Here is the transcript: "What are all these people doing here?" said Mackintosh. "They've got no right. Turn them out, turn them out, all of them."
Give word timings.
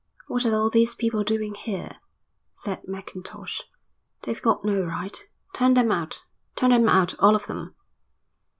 "What 0.29 0.47
are 0.47 0.55
all 0.55 0.71
these 0.71 0.95
people 0.95 1.23
doing 1.23 1.53
here?" 1.53 1.99
said 2.55 2.87
Mackintosh. 2.87 3.61
"They've 4.23 4.41
got 4.41 4.65
no 4.65 4.81
right. 4.83 5.15
Turn 5.53 5.75
them 5.75 5.91
out, 5.91 6.25
turn 6.55 6.71
them 6.71 6.89
out, 6.89 7.13
all 7.19 7.35
of 7.35 7.45
them." 7.45 7.75